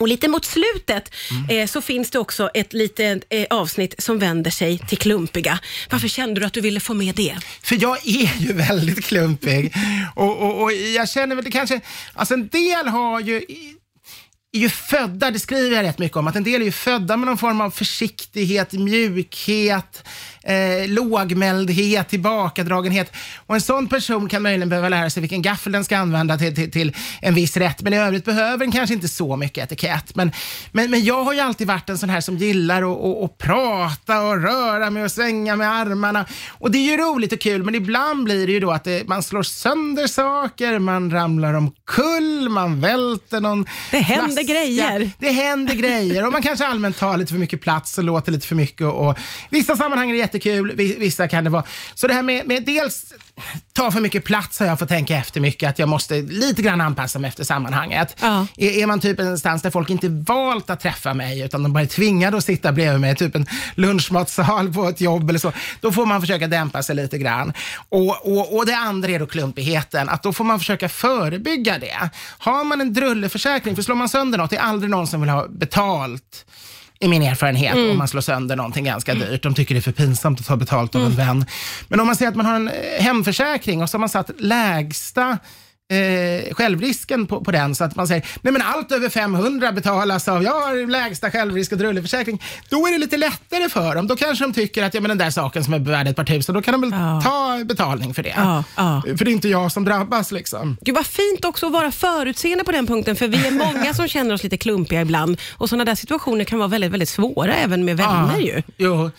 Och 0.00 0.08
lite 0.08 0.28
mot 0.28 0.44
slutet 0.44 1.14
mm. 1.30 1.60
eh, 1.60 1.66
så 1.66 1.80
finns 1.80 2.10
det 2.10 2.18
också 2.18 2.50
ett 2.54 2.72
litet 2.72 3.24
eh, 3.28 3.46
avsnitt 3.50 3.94
som 3.98 4.18
vänder 4.18 4.50
sig 4.50 4.78
till 4.78 4.98
klumpiga. 4.98 5.58
Varför 5.90 6.08
kände 6.08 6.40
du 6.40 6.46
att 6.46 6.52
du 6.52 6.60
ville 6.60 6.80
få 6.80 6.94
med 6.94 7.14
det? 7.14 7.36
För 7.62 7.82
jag 7.82 8.06
är 8.06 8.40
ju 8.40 8.52
väldigt 8.52 9.04
klumpig 9.04 9.74
och, 10.14 10.42
och, 10.42 10.62
och 10.62 10.72
jag 10.72 11.08
känner 11.08 11.36
väl 11.36 11.44
det 11.44 11.50
kanske, 11.50 11.80
alltså 12.14 12.34
en 12.34 12.48
del 12.48 12.86
har 12.86 13.20
ju 13.20 13.42
är 14.52 14.60
ju 14.60 14.68
födda, 14.68 15.30
det 15.30 15.38
skriver 15.38 15.76
jag 15.76 15.82
rätt 15.82 15.98
mycket 15.98 16.16
om, 16.16 16.26
att 16.26 16.36
en 16.36 16.44
del 16.44 16.60
är 16.60 16.64
ju 16.64 16.72
födda 16.72 17.16
med 17.16 17.26
någon 17.26 17.38
form 17.38 17.60
av 17.60 17.70
försiktighet, 17.70 18.72
mjukhet, 18.72 20.04
eh, 20.42 20.88
lågmäldhet, 20.88 22.08
tillbakadragenhet. 22.08 23.12
Och 23.46 23.54
en 23.54 23.60
sån 23.60 23.86
person 23.86 24.28
kan 24.28 24.42
möjligen 24.42 24.68
behöva 24.68 24.88
lära 24.88 25.10
sig 25.10 25.20
vilken 25.20 25.42
gaffel 25.42 25.72
den 25.72 25.84
ska 25.84 25.98
använda 25.98 26.38
till, 26.38 26.54
till, 26.54 26.70
till 26.70 26.96
en 27.22 27.34
viss 27.34 27.56
rätt, 27.56 27.82
men 27.82 27.92
i 27.92 27.98
övrigt 27.98 28.24
behöver 28.24 28.58
den 28.58 28.72
kanske 28.72 28.94
inte 28.94 29.08
så 29.08 29.36
mycket 29.36 29.64
etikett. 29.64 30.14
Men, 30.14 30.32
men, 30.72 30.90
men 30.90 31.04
jag 31.04 31.24
har 31.24 31.32
ju 31.32 31.40
alltid 31.40 31.66
varit 31.66 31.88
en 31.88 31.98
sån 31.98 32.10
här 32.10 32.20
som 32.20 32.36
gillar 32.36 32.82
att, 32.92 33.04
att, 33.04 33.24
att 33.24 33.38
prata 33.38 34.22
och 34.22 34.42
röra 34.42 34.90
mig 34.90 35.04
och 35.04 35.12
svänga 35.12 35.56
med 35.56 35.72
armarna. 35.72 36.26
Och 36.48 36.70
det 36.70 36.78
är 36.78 36.90
ju 36.90 36.96
roligt 36.96 37.32
och 37.32 37.40
kul, 37.40 37.62
men 37.62 37.74
ibland 37.74 38.24
blir 38.24 38.46
det 38.46 38.52
ju 38.52 38.60
då 38.60 38.70
att 38.70 38.84
det, 38.84 39.08
man 39.08 39.22
slår 39.22 39.42
sönder 39.42 40.06
saker, 40.06 40.78
man 40.78 41.10
ramlar 41.10 41.54
omkull, 41.54 42.48
man 42.48 42.80
välter 42.80 43.40
någon 43.40 43.66
Det 43.90 43.98
händer 43.98 44.39
flaska. 44.44 44.52
grejer. 44.52 45.10
Det 45.18 45.30
händer 45.30 45.74
grejer 45.74 46.26
och 46.26 46.32
man 46.32 46.42
kanske 46.42 46.66
allmänt 46.66 46.98
tar 46.98 47.16
lite 47.16 47.32
för 47.32 47.38
mycket 47.38 47.60
plats 47.60 47.98
och 47.98 48.04
låter 48.04 48.32
lite 48.32 48.46
för 48.46 48.54
mycket. 48.54 48.86
Och, 48.86 49.08
och 49.08 49.18
vissa 49.50 49.76
sammanhang 49.76 50.10
är 50.10 50.14
det 50.14 50.18
jättekul, 50.18 50.72
vissa 50.76 51.28
kan 51.28 51.44
det 51.44 51.50
vara. 51.50 51.64
Så 51.94 52.06
det 52.06 52.14
här 52.14 52.22
med, 52.22 52.46
med 52.46 52.64
dels 52.64 53.12
ta 53.72 53.90
för 53.90 54.00
mycket 54.00 54.24
plats 54.24 54.58
har 54.60 54.66
jag 54.66 54.78
fått 54.78 54.88
tänka 54.88 55.16
efter 55.16 55.40
mycket, 55.40 55.70
att 55.70 55.78
jag 55.78 55.88
måste 55.88 56.14
lite 56.14 56.62
grann 56.62 56.80
anpassa 56.80 57.18
mig 57.18 57.28
efter 57.28 57.44
sammanhanget. 57.44 58.16
Ja. 58.20 58.46
Är, 58.56 58.70
är 58.70 58.86
man 58.86 59.00
typ 59.00 59.18
någonstans 59.18 59.62
där 59.62 59.70
folk 59.70 59.90
inte 59.90 60.08
valt 60.08 60.70
att 60.70 60.80
träffa 60.80 61.14
mig, 61.14 61.40
utan 61.40 61.62
de 61.62 61.72
bara 61.72 61.82
är 61.82 61.86
tvingade 61.86 62.36
att 62.36 62.44
sitta 62.44 62.72
bredvid 62.72 63.00
mig, 63.00 63.16
typ 63.16 63.36
en 63.36 63.46
lunchmatsal 63.74 64.72
på 64.72 64.88
ett 64.88 65.00
jobb 65.00 65.28
eller 65.30 65.38
så, 65.38 65.52
då 65.80 65.92
får 65.92 66.06
man 66.06 66.20
försöka 66.20 66.46
dämpa 66.46 66.82
sig 66.82 66.96
lite 66.96 67.18
grann. 67.18 67.52
Och, 67.88 68.26
och, 68.26 68.56
och 68.56 68.66
det 68.66 68.76
andra 68.76 69.10
är 69.10 69.18
då 69.18 69.26
klumpigheten, 69.26 70.08
att 70.08 70.22
då 70.22 70.32
får 70.32 70.44
man 70.44 70.58
försöka 70.58 70.88
förebygga 70.88 71.78
det. 71.78 72.10
Har 72.38 72.64
man 72.64 72.80
en 72.80 72.92
drulleförsäkring, 72.92 73.76
för 73.76 73.82
slår 73.82 73.96
man 73.96 74.08
sönder 74.08 74.29
något, 74.38 74.50
det 74.50 74.56
är 74.56 74.60
aldrig 74.60 74.90
någon 74.90 75.06
som 75.06 75.20
vill 75.20 75.30
ha 75.30 75.48
betalt 75.48 76.46
i 77.00 77.08
min 77.08 77.22
erfarenhet, 77.22 77.74
om 77.74 77.98
man 77.98 78.08
slår 78.08 78.20
sönder 78.20 78.56
någonting 78.56 78.84
ganska 78.84 79.14
dyrt. 79.14 79.42
De 79.42 79.54
tycker 79.54 79.74
det 79.74 79.78
är 79.78 79.82
för 79.82 79.92
pinsamt 79.92 80.40
att 80.40 80.46
ta 80.46 80.56
betalt 80.56 80.94
av 80.94 81.02
en 81.02 81.10
vän. 81.10 81.44
Men 81.88 82.00
om 82.00 82.06
man 82.06 82.16
säger 82.16 82.30
att 82.30 82.36
man 82.36 82.46
har 82.46 82.54
en 82.54 82.68
eh, 82.68 83.02
hemförsäkring 83.02 83.82
och 83.82 83.90
så 83.90 83.96
har 83.96 84.00
man 84.00 84.08
satt 84.08 84.30
lägsta 84.40 85.38
eh, 85.90 86.54
självrisken 86.54 87.26
på, 87.26 87.40
på 87.44 87.50
den 87.50 87.74
så 87.74 87.84
att 87.84 87.96
man 87.96 88.08
säger 88.08 88.26
nej 88.42 88.52
men 88.52 88.62
allt 88.62 88.92
över 88.92 89.08
500 89.08 89.72
betalas 89.72 90.28
av, 90.28 90.42
jag 90.42 90.52
har 90.60 90.86
lägsta 90.90 91.30
självrisk 91.30 91.72
och 91.72 91.78
drulleförsäkring. 91.78 92.42
Då 92.68 92.86
är 92.86 92.92
det 92.92 92.98
lite 92.98 93.16
lättare 93.16 93.68
för 93.68 93.94
dem. 93.94 94.06
Då 94.06 94.16
kanske 94.16 94.44
de 94.44 94.52
tycker 94.52 94.84
att 94.84 94.94
ja, 94.94 95.00
men 95.00 95.08
den 95.08 95.18
där 95.18 95.30
saken 95.30 95.64
som 95.64 95.74
är 95.74 95.78
värd 95.78 96.08
ett 96.08 96.16
par 96.16 96.24
tusen, 96.24 96.54
då 96.54 96.62
kan 96.62 96.80
de 96.80 96.90
väl 96.90 97.00
Ja. 97.00 97.20
ta 97.24 97.64
betalning 97.64 98.14
för 98.14 98.22
det. 98.22 98.34
Ja, 98.36 98.64
ja. 98.76 99.02
För 99.18 99.24
det 99.24 99.30
är 99.30 99.32
inte 99.32 99.48
jag 99.48 99.72
som 99.72 99.84
drabbas 99.84 100.32
liksom. 100.32 100.76
Gud 100.80 100.94
vad 100.94 101.06
fint 101.06 101.44
också 101.44 101.66
att 101.66 101.72
vara 101.72 101.90
förutseende 101.92 102.64
på 102.64 102.72
den 102.72 102.86
punkten, 102.86 103.16
för 103.16 103.28
vi 103.28 103.46
är 103.46 103.50
många 103.50 103.94
som 103.94 104.08
känner 104.08 104.34
oss 104.34 104.42
lite 104.42 104.56
klumpiga 104.56 105.00
ibland 105.00 105.40
och 105.52 105.68
sådana 105.68 105.84
där 105.84 105.94
situationer 105.94 106.44
kan 106.44 106.58
vara 106.58 106.68
väldigt, 106.68 106.92
väldigt 106.92 107.08
svåra 107.08 107.54
även 107.54 107.84
med 107.84 107.96
vänner 107.96 108.38
ju. 108.38 108.62
Jo. 108.76 109.10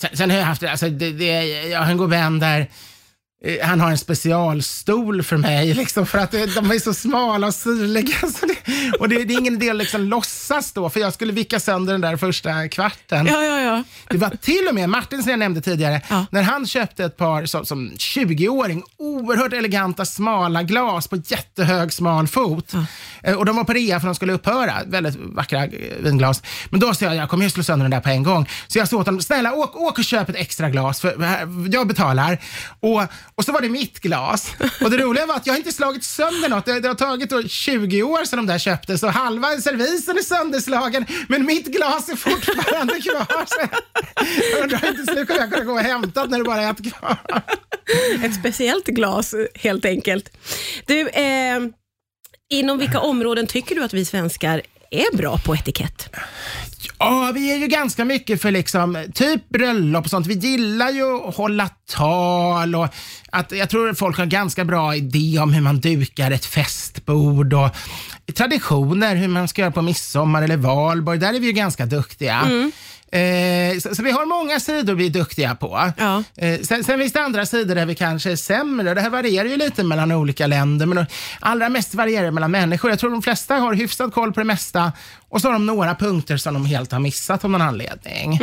Sen, 0.00 0.10
sen 0.16 0.30
har 0.30 0.38
jag 0.38 0.44
haft, 0.44 0.62
alltså, 0.62 0.88
det, 0.88 1.12
det, 1.12 1.44
jag 1.68 1.80
har 1.80 1.90
en 1.90 1.96
god 1.96 2.10
vän 2.10 2.38
där 2.38 2.66
han 3.62 3.80
har 3.80 3.90
en 3.90 3.98
specialstol 3.98 5.22
för 5.22 5.36
mig, 5.36 5.74
liksom, 5.74 6.06
för 6.06 6.18
att 6.18 6.34
eh, 6.34 6.40
de 6.42 6.70
är 6.70 6.78
så 6.78 6.94
smala 6.94 7.46
och 7.46 7.54
syrliga. 7.54 8.16
Det, 8.48 8.92
och 8.98 9.08
det, 9.08 9.24
det 9.24 9.34
är 9.34 9.38
ingen 9.38 9.54
idé 9.54 9.70
att 9.70 9.76
liksom 9.76 10.00
låtsas 10.00 10.72
då, 10.72 10.90
för 10.90 11.00
jag 11.00 11.12
skulle 11.14 11.32
vicka 11.32 11.60
sönder 11.60 11.92
den 11.92 12.00
där 12.00 12.16
första 12.16 12.68
kvarten. 12.68 13.26
Ja, 13.26 13.42
ja, 13.44 13.60
ja. 13.60 13.84
Det 14.10 14.16
var 14.16 14.30
till 14.30 14.66
och 14.68 14.74
med 14.74 14.88
Martin 14.88 15.22
som 15.22 15.30
jag 15.30 15.38
nämnde 15.38 15.60
tidigare, 15.60 16.00
Ja. 16.10 16.26
när 16.30 16.42
han 16.42 16.66
köpte 16.66 17.04
ett 17.04 17.16
par 17.16 17.46
som, 17.46 17.64
som 17.66 17.90
20-åring, 17.90 18.82
oerhört 18.98 19.52
eleganta 19.52 20.04
smala 20.04 20.62
glas 20.62 21.08
på 21.08 21.16
jättehög 21.26 21.92
smal 21.92 22.28
fot. 22.28 22.72
Eh, 23.22 23.34
Och 23.34 23.44
de 23.46 23.56
var 23.56 23.64
på 23.64 23.72
rea 23.72 24.00
för 24.00 24.06
de 24.06 24.14
skulle 24.14 24.32
upphöra. 24.32 24.72
Väldigt 24.86 25.16
vackra 25.16 25.64
eh, 25.64 25.70
vinglas. 26.00 26.42
Men 26.70 26.80
då 26.80 26.94
sa 26.94 27.04
jag, 27.04 27.16
jag 27.16 27.28
kommer 27.28 27.44
ju 27.44 27.50
slå 27.50 27.62
sönder 27.62 27.84
den 27.84 27.90
där 27.90 28.00
på 28.00 28.08
en 28.08 28.22
gång. 28.22 28.48
Så 28.68 28.78
jag 28.78 28.88
sa 28.88 28.96
åt 28.96 29.06
honom, 29.06 29.20
snälla 29.22 29.52
åk, 29.52 29.76
åk 29.76 29.98
och 29.98 30.04
köp 30.04 30.28
ett 30.28 30.36
extra 30.36 30.70
glas, 30.70 31.00
för 31.00 31.14
jag 31.72 31.86
betalar. 31.88 32.38
Och, 32.80 33.02
och 33.38 33.44
så 33.44 33.52
var 33.52 33.60
det 33.60 33.68
mitt 33.68 34.00
glas. 34.00 34.52
Och 34.80 34.90
det 34.90 34.96
roliga 34.96 35.26
var 35.26 35.34
att 35.34 35.46
jag 35.46 35.56
inte 35.56 35.72
slagit 35.72 36.04
sönder 36.04 36.48
något. 36.48 36.64
Det, 36.64 36.80
det 36.80 36.88
har 36.88 36.94
tagit 36.94 37.50
20 37.50 38.02
år 38.02 38.24
sedan 38.24 38.36
de 38.36 38.46
där 38.46 38.58
köptes 38.58 39.02
och 39.02 39.12
halva 39.12 39.48
servisen 39.48 40.18
är 40.18 40.22
sönderslagen, 40.22 41.06
men 41.28 41.46
mitt 41.46 41.66
glas 41.66 42.08
är 42.08 42.16
fortfarande 42.16 42.94
kvar. 43.00 43.46
Så 43.46 43.60
jag 44.52 44.62
undrar 44.62 44.88
inte 44.88 45.12
slut 45.12 45.28
kommer 45.28 45.40
jag 45.40 45.52
kunna 45.52 45.64
gå 45.64 45.72
och 45.72 45.80
hämta 45.80 46.24
när 46.24 46.38
det 46.38 46.44
bara 46.44 46.62
är 46.62 46.70
ett 46.70 46.92
kvar. 46.92 47.16
Ett 48.24 48.34
speciellt 48.34 48.86
glas 48.86 49.34
helt 49.54 49.84
enkelt. 49.84 50.30
Du, 50.86 51.08
eh, 51.08 51.60
inom 52.50 52.78
vilka 52.78 53.00
områden 53.00 53.46
tycker 53.46 53.74
du 53.74 53.84
att 53.84 53.94
vi 53.94 54.04
svenskar 54.04 54.62
är 54.90 55.16
bra 55.16 55.38
på 55.38 55.54
etikett? 55.54 56.08
Ja, 56.98 57.30
vi 57.34 57.52
är 57.52 57.56
ju 57.56 57.66
ganska 57.66 58.04
mycket 58.04 58.42
för 58.42 58.50
liksom, 58.50 59.04
typ 59.14 59.48
bröllop 59.48 60.04
och 60.04 60.10
sånt. 60.10 60.26
Vi 60.26 60.34
gillar 60.34 60.90
ju 60.90 61.28
att 61.28 61.36
hålla 61.36 61.68
tal 61.90 62.74
och 62.74 62.88
att 63.30 63.52
jag 63.52 63.70
tror 63.70 63.90
att 63.90 63.98
folk 63.98 64.18
har 64.18 64.26
ganska 64.26 64.64
bra 64.64 64.96
idé 64.96 65.38
om 65.38 65.52
hur 65.52 65.60
man 65.60 65.80
dukar 65.80 66.30
ett 66.30 66.44
festbord 66.44 67.54
och 67.54 67.70
traditioner, 68.34 69.16
hur 69.16 69.28
man 69.28 69.48
ska 69.48 69.62
göra 69.62 69.72
på 69.72 69.82
midsommar 69.82 70.42
eller 70.42 70.56
valborg. 70.56 71.18
Där 71.18 71.34
är 71.34 71.40
vi 71.40 71.46
ju 71.46 71.52
ganska 71.52 71.86
duktiga. 71.86 72.40
Eh, 73.12 73.78
så, 73.78 73.94
så 73.94 74.02
vi 74.02 74.10
har 74.10 74.26
många 74.26 74.60
sidor 74.60 74.94
vi 74.94 75.06
är 75.06 75.10
duktiga 75.10 75.54
på. 75.54 75.92
Ja. 75.96 76.22
Eh, 76.36 76.60
sen, 76.60 76.84
sen 76.84 76.98
finns 76.98 77.12
det 77.12 77.20
andra 77.20 77.46
sidor 77.46 77.74
där 77.74 77.86
vi 77.86 77.94
kanske 77.94 78.32
är 78.32 78.36
sämre. 78.36 78.94
Det 78.94 79.00
här 79.00 79.10
varierar 79.10 79.48
ju 79.48 79.56
lite 79.56 79.84
mellan 79.84 80.12
olika 80.12 80.46
länder, 80.46 80.86
men 80.86 81.06
allra 81.40 81.68
mest 81.68 81.94
varierar 81.94 82.24
det 82.24 82.30
mellan 82.30 82.50
människor. 82.50 82.90
Jag 82.90 82.98
tror 82.98 83.10
de 83.10 83.22
flesta 83.22 83.54
har 83.54 83.74
hyfsad 83.74 84.12
koll 84.14 84.32
på 84.32 84.40
det 84.40 84.44
mesta 84.46 84.92
och 85.28 85.40
så 85.40 85.48
har 85.48 85.52
de 85.52 85.66
några 85.66 85.94
punkter 85.94 86.36
som 86.36 86.54
de 86.54 86.66
helt 86.66 86.92
har 86.92 87.00
missat 87.00 87.44
av 87.44 87.50
någon 87.50 87.62
anledning. 87.62 88.38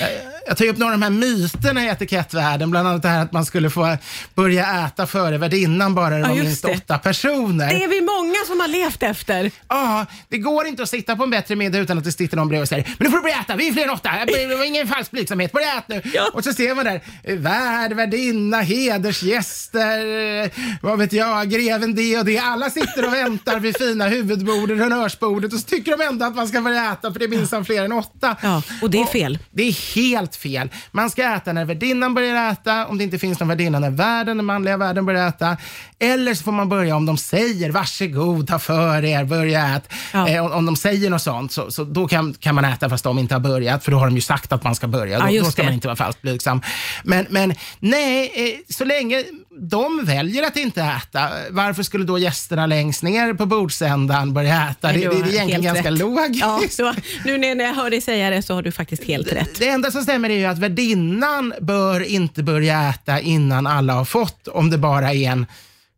Jag, 0.00 0.08
jag 0.46 0.56
tar 0.56 0.64
upp 0.68 0.78
några 0.78 0.94
av 0.94 1.00
de 1.00 1.04
här 1.04 1.10
myterna 1.10 1.84
i 1.84 1.88
etikettvärlden, 1.88 2.70
bland 2.70 2.88
annat 2.88 3.02
det 3.02 3.08
här 3.08 3.22
att 3.22 3.32
man 3.32 3.44
skulle 3.44 3.70
få 3.70 3.96
börja 4.34 4.86
äta 4.86 5.06
före 5.06 5.38
värdinnan 5.38 5.94
bara 5.94 6.10
det 6.14 6.18
Ja, 6.20 6.28
var 6.28 6.34
just 6.34 6.46
minst 6.46 6.62
det. 6.62 6.72
åtta 6.76 6.98
personer. 6.98 7.68
Det 7.68 7.84
är 7.84 7.88
vi 7.88 8.00
många 8.00 8.36
som 8.46 8.60
har 8.60 8.68
levt 8.68 9.02
efter. 9.02 9.50
Ja, 9.68 10.06
det 10.28 10.38
går 10.38 10.66
inte 10.66 10.82
att 10.82 10.88
sitta 10.90 11.16
på 11.16 11.22
en 11.24 11.30
bättre 11.30 11.56
middag 11.56 11.78
utan 11.78 11.98
att 11.98 12.04
det 12.04 12.12
sitter 12.12 12.36
någon 12.36 12.48
bredvid 12.48 12.62
och 12.62 12.68
säger 12.68 12.84
“Men 12.98 13.04
nu 13.04 13.10
får 13.10 13.16
du 13.16 13.22
börja 13.22 13.40
äta, 13.40 13.56
vi 13.56 13.68
är 13.68 13.72
fler 13.72 13.84
än 13.84 13.90
åtta, 13.90 14.10
det 14.26 14.56
var 14.56 14.64
ingen 14.64 14.88
falsk 14.88 15.10
blygsamhet, 15.10 15.52
börja 15.52 15.66
äta 15.78 15.84
nu”. 15.88 16.02
Ja. 16.14 16.30
Och 16.32 16.44
så 16.44 16.52
ser 16.52 16.74
man 16.74 16.84
där, 16.84 17.00
värd, 17.36 17.92
värdinna, 17.92 18.60
hedersgäster, 18.60 20.50
vad 20.82 20.98
vet 20.98 21.12
jag, 21.12 21.50
greven 21.50 21.94
det 21.94 22.18
och 22.18 22.24
det. 22.24 22.38
Alla 22.38 22.70
sitter 22.70 23.06
och 23.06 23.12
väntar 23.14 23.60
vid 23.60 23.76
fina 23.76 24.08
huvudbordet, 24.08 24.78
honnörsbordet 24.78 25.52
och 25.52 25.58
så 25.58 25.66
tycker 25.66 25.96
de 25.96 26.04
ändå 26.04 26.24
att 26.26 26.34
man 26.36 26.48
ska 26.48 26.60
börja 26.60 26.92
äta 26.92 27.12
för 27.12 27.18
det 27.18 27.24
är 27.24 27.28
minsann 27.28 27.64
fler 27.64 27.84
än 27.84 27.92
åtta. 27.92 28.36
Ja, 28.42 28.62
och 28.82 28.90
det 28.90 28.98
är 29.00 29.04
fel. 29.06 29.38
Det 29.50 29.62
är 29.62 29.94
helt 29.94 30.35
fel. 30.36 30.70
Man 30.90 31.10
ska 31.10 31.34
äta 31.34 31.52
när 31.52 31.64
värdinnan 31.64 32.14
börjar 32.14 32.52
äta, 32.52 32.86
om 32.86 32.98
det 32.98 33.04
inte 33.04 33.18
finns 33.18 33.40
någon 33.40 33.48
värdinna 33.48 33.78
när 33.78 33.90
värden, 33.90 34.36
den 34.36 34.46
manliga 34.46 34.76
värden 34.76 35.06
börjar 35.06 35.28
äta. 35.28 35.56
Eller 35.98 36.34
så 36.34 36.44
får 36.44 36.52
man 36.52 36.68
börja 36.68 36.96
om 36.96 37.06
de 37.06 37.16
säger 37.16 37.70
varsågod, 37.70 38.48
ta 38.48 38.58
för 38.58 39.04
er, 39.04 39.24
börja 39.24 39.76
ät. 39.76 39.92
Ja. 40.12 40.28
Eh, 40.28 40.44
om, 40.44 40.52
om 40.52 40.66
de 40.66 40.76
säger 40.76 41.10
något 41.10 41.22
sånt, 41.22 41.52
så, 41.52 41.70
så 41.70 41.84
då 41.84 42.08
kan, 42.08 42.34
kan 42.34 42.54
man 42.54 42.64
äta 42.64 42.88
fast 42.88 43.04
de 43.04 43.18
inte 43.18 43.34
har 43.34 43.40
börjat, 43.40 43.84
för 43.84 43.92
då 43.92 43.98
har 43.98 44.06
de 44.06 44.14
ju 44.14 44.20
sagt 44.20 44.52
att 44.52 44.64
man 44.64 44.74
ska 44.74 44.86
börja. 44.86 45.18
Ja, 45.18 45.38
då, 45.38 45.44
då 45.44 45.50
ska 45.50 45.62
det. 45.62 45.66
man 45.66 45.74
inte 45.74 45.88
vara 45.88 45.96
falskt 45.96 46.22
blygsam. 46.22 46.60
Men, 47.04 47.26
men 47.30 47.54
nej, 47.78 48.32
eh, 48.34 48.74
så 48.74 48.84
länge 48.84 49.24
de 49.58 50.04
väljer 50.04 50.42
att 50.46 50.56
inte 50.56 50.82
äta, 50.82 51.28
varför 51.50 51.82
skulle 51.82 52.04
då 52.04 52.18
gästerna 52.18 52.66
längst 52.66 53.02
ner 53.02 53.34
på 53.34 53.46
bordsändan 53.46 54.34
börja 54.34 54.68
äta? 54.70 54.92
Det, 54.92 54.98
det, 54.98 55.08
Du 55.08 55.08
är 55.22 55.28
egentligen 55.28 55.62
ganska 55.62 55.90
rätt. 55.90 55.98
logiskt. 55.98 56.78
Ja, 56.78 56.94
nu 57.24 57.38
när 57.38 57.64
jag 57.64 57.74
hör 57.74 57.90
dig 57.90 58.00
säga 58.00 58.30
det 58.30 58.42
så 58.42 58.54
har 58.54 58.62
du 58.62 58.72
faktiskt 58.72 59.04
helt 59.04 59.32
rätt. 59.32 59.58
Det 59.58 59.68
enda 59.68 59.90
som 59.90 60.02
stämmer 60.02 60.30
är 60.30 60.34
ju 60.38 60.44
att 60.44 60.58
värdinnan 60.58 61.54
bör 61.60 62.00
inte 62.00 62.42
börja 62.42 62.88
äta 62.90 63.20
innan 63.20 63.66
alla 63.66 63.92
har 63.92 64.04
fått, 64.04 64.48
om 64.48 64.70
det 64.70 64.78
bara 64.78 65.12
är 65.12 65.30
en 65.30 65.46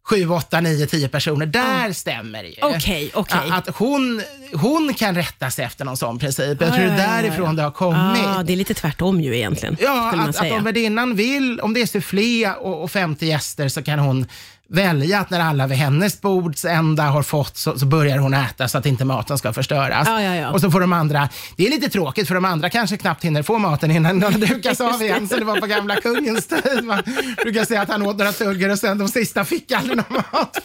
7, 0.09 0.29
8, 0.31 0.61
9, 0.61 0.87
10 0.87 1.09
personer. 1.09 1.47
Där 1.47 1.93
stämmer 1.93 2.43
det 2.43 2.49
ju. 2.49 2.55
Okej, 2.63 3.11
okej. 3.15 3.39
Att 3.51 3.77
hon, 3.77 4.23
hon 4.53 4.95
kan 4.95 5.15
rätta 5.15 5.51
sig 5.51 5.65
efter 5.65 5.85
någon 5.85 5.97
sån 5.97 6.19
princip. 6.19 6.61
Jag 6.61 6.71
Ja, 6.71 6.75
tror 6.75 6.85
det 6.85 6.91
är 6.93 6.97
ja, 6.99 7.17
ja, 7.17 7.23
därifrån 7.23 7.47
ja. 7.47 7.53
det 7.53 7.63
har 7.63 7.71
kommit. 7.71 8.23
Ja, 8.23 8.43
det 8.47 8.53
är 8.53 8.57
lite 8.57 8.75
tvärtom 8.75 9.21
ju 9.21 9.37
egentligen. 9.37 9.77
Ja, 9.81 10.13
att, 10.15 10.37
att 10.41 10.53
om 10.53 10.65
värdinnan 10.65 11.15
vill, 11.17 11.61
om 11.61 11.75
det 11.75 11.83
är 11.83 11.87
sufflé 11.87 12.51
och, 12.51 12.83
och 12.83 12.91
50 12.91 13.27
gäster 13.27 13.69
så 13.69 13.83
kan 13.83 13.99
hon 13.99 14.27
välja 14.71 15.19
att 15.21 15.31
när 15.31 15.41
alla 15.41 15.67
vid 15.67 15.79
hennes 15.79 16.21
bords 16.21 16.65
ända 16.65 17.03
har 17.03 17.23
fått 17.23 17.57
så, 17.57 17.79
så 17.79 17.87
börjar 17.87 18.19
hon 18.19 18.35
äta 18.35 18.69
så 18.69 18.79
att 18.79 18.87
inte 18.87 19.05
maten 19.05 19.39
ska 19.39 19.53
förstöras. 19.53 20.09
Ja, 20.09 20.23
ja, 20.23 20.35
ja. 20.35 20.51
Och 20.51 20.61
så 20.61 20.71
får 20.71 20.81
de 20.81 20.93
andra, 20.93 21.29
det 21.57 21.67
är 21.67 21.71
lite 21.71 21.89
tråkigt 21.89 22.29
för 22.29 22.35
de 22.35 22.45
andra 22.45 22.71
kanske 22.71 22.97
knappt 22.97 23.25
hinner 23.25 23.43
få 23.43 23.59
maten 23.59 23.91
innan 23.91 24.21
den 24.21 24.41
dukas 24.41 24.81
av 24.81 25.03
igen. 25.03 25.29
Så 25.29 25.37
det 25.37 25.45
var 25.45 25.61
på 25.61 25.67
gamla 25.67 25.97
kungens 25.97 26.47
tid. 26.47 26.85
Man 26.85 27.03
brukar 27.43 27.65
säga 27.65 27.83
att 27.83 27.89
han 27.89 28.03
åt 28.03 28.19
några 28.19 28.33
tuggor 28.33 28.71
och 28.71 28.79
sen 28.79 28.99
de 28.99 29.09
sista 29.09 29.45
fick 29.45 29.73
aldrig 29.73 29.97
någon 29.97 30.23
mat. 30.33 30.59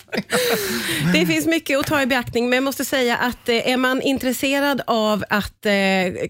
Det 1.13 1.25
finns 1.25 1.45
mycket 1.45 1.79
att 1.79 1.85
ta 1.85 2.01
i 2.01 2.05
beaktning, 2.05 2.49
men 2.49 2.57
jag 2.57 2.63
måste 2.63 2.85
säga 2.85 3.17
att 3.17 3.49
eh, 3.49 3.71
är 3.71 3.77
man 3.77 4.01
intresserad 4.01 4.81
av 4.87 5.23
att 5.29 5.65
eh, 5.65 5.71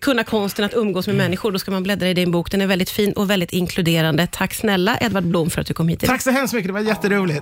kunna 0.02 0.24
konsten 0.24 0.66
att 0.66 0.74
umgås 0.74 1.08
med 1.08 1.16
människor, 1.16 1.52
då 1.52 1.60
ska 1.60 1.72
man 1.72 1.84
bläddra 1.84 2.10
i 2.10 2.14
din 2.14 2.32
bok. 2.32 2.52
Den 2.52 2.62
är 2.62 2.68
väldigt 2.68 2.90
fin 2.90 3.14
och 3.14 3.30
väldigt 3.30 3.54
inkluderande. 3.54 4.28
Tack 4.32 4.54
snälla 4.54 4.98
Edvard 5.02 5.24
Blom 5.24 5.50
för 5.50 5.62
att 5.62 5.68
du 5.68 5.74
kom 5.74 5.88
hit 5.88 6.04
idag. 6.04 6.14
Tack 6.14 6.22
så 6.22 6.32
hemskt 6.32 6.54
mycket, 6.54 6.68
det 6.70 6.74
var 6.74 6.80
jätteroligt. 6.80 7.42